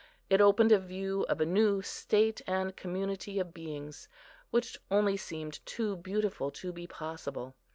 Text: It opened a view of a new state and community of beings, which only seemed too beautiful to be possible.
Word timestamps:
It 0.31 0.41
opened 0.41 0.71
a 0.71 0.79
view 0.79 1.27
of 1.29 1.39
a 1.41 1.45
new 1.45 1.83
state 1.83 2.41
and 2.47 2.75
community 2.75 3.37
of 3.37 3.53
beings, 3.53 4.07
which 4.49 4.79
only 4.89 5.15
seemed 5.15 5.63
too 5.63 5.95
beautiful 5.95 6.49
to 6.49 6.71
be 6.71 6.87
possible. 6.87 7.53